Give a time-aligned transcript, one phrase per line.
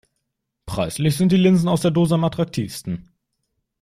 [0.65, 3.11] Preislich sind die Linsen aus der Dose am attraktivsten.